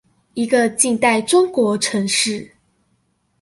[0.33, 2.55] 一個近代中國城市